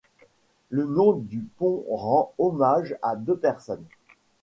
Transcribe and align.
Le 0.71 0.85
nom 0.87 1.13
du 1.13 1.47
pont 1.57 1.85
rend 1.87 2.33
hommage 2.39 2.97
à 3.03 3.15
deux 3.15 3.37
personnes. 3.37 3.85